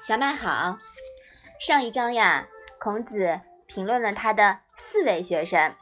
[0.00, 0.78] 小麦好，
[1.58, 2.46] 上一章呀，
[2.78, 5.74] 孔子评论了他的四位学生。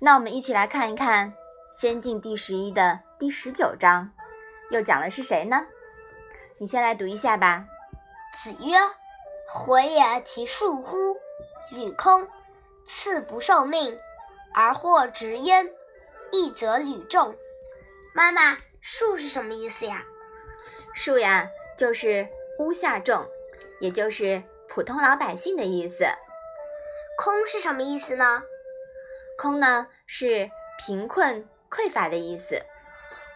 [0.00, 1.32] 那我们一起来看一看
[1.70, 4.10] 《先进》第十一的第十九章，
[4.70, 5.64] 又讲的是谁呢？
[6.58, 7.66] 你先来读一下吧。
[8.34, 8.76] 子曰
[9.48, 11.16] ：“回也其恕乎！
[11.70, 12.28] 履空，
[12.84, 13.98] 次不受命，
[14.52, 15.70] 而获直焉，
[16.32, 17.34] 义则履众。”
[18.12, 20.04] 妈妈，恕是什么意思呀？
[20.96, 22.28] 恕呀，就是
[22.60, 23.26] 屋下众，
[23.80, 26.04] 也就是普通老百姓的意思。
[27.16, 28.42] 空是什么意思呢？
[29.38, 32.60] 空呢是贫困匮乏的意思。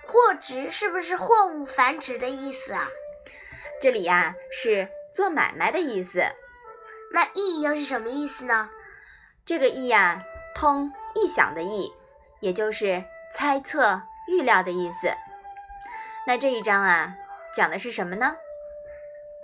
[0.03, 2.87] 货值是不是货物繁殖的意思啊？
[3.81, 6.23] 这里呀是做买卖的意思。
[7.11, 8.69] 那意又是什么意思呢？
[9.47, 10.23] 这个意呀，
[10.55, 11.91] 通臆想的意，
[12.41, 13.03] 也就是
[13.35, 15.11] 猜测、预料的意思。
[16.27, 17.17] 那这一章啊。
[17.57, 18.37] 讲的是什么呢？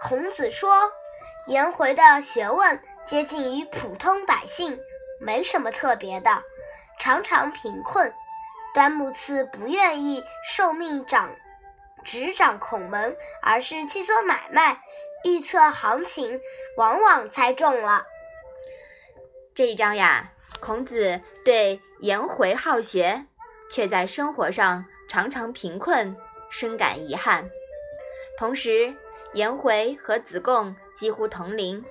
[0.02, 0.90] 孔子说，
[1.46, 4.80] 颜回的学问接近于普通百姓，
[5.20, 6.42] 没什么特别的，
[6.98, 8.12] 常常贫困。
[8.72, 11.30] 端木赐不愿意受命掌
[12.02, 14.80] 执掌孔门，而是去做买卖，
[15.24, 16.40] 预测行情，
[16.78, 18.06] 往往猜中了。
[19.54, 23.26] 这一章呀，孔子对颜回好学，
[23.70, 26.16] 却在生活上常常贫困，
[26.50, 27.50] 深感遗憾。
[28.38, 28.94] 同时，
[29.33, 31.84] 颜回和子贡几乎同龄，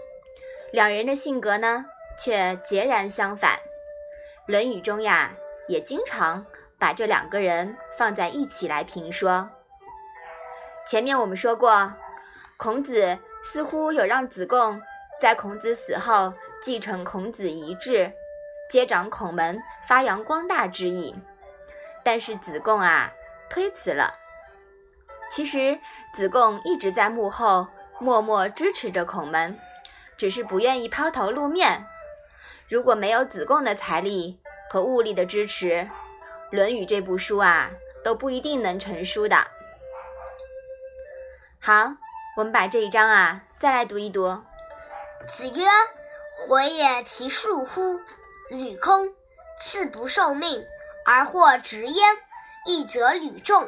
[0.74, 1.86] 两人的性格呢
[2.18, 3.54] 却截然相反。
[4.46, 5.32] 《论语》中呀，
[5.68, 6.46] 也经常
[6.78, 9.50] 把这两个人放在一起来评说。
[10.86, 11.94] 前面我们说过，
[12.58, 14.82] 孔子似乎有让子贡
[15.22, 18.12] 在孔子死后继承孔子遗志，
[18.70, 21.16] 接掌孔门，发扬光大之意，
[22.04, 23.14] 但是子贡啊
[23.50, 24.16] 推辞了。
[25.32, 25.80] 其实
[26.14, 27.68] 子贡一直在幕后
[28.00, 29.60] 默默支持着孔门，
[30.18, 31.86] 只是不愿意抛头露面。
[32.68, 34.40] 如果没有子贡的财力
[34.70, 35.68] 和物力的支持，
[36.52, 37.72] 《论语》这部书啊
[38.04, 39.48] 都不一定能成书的。
[41.60, 41.94] 好，
[42.38, 44.42] 我们把这一章啊再来读一读。
[45.28, 45.66] 子曰
[46.48, 48.00] ：“回也其恕乎！
[48.50, 49.14] 履空，
[49.62, 50.66] 次不受命，
[51.06, 52.18] 而获直焉，
[52.66, 53.68] 义则履众。”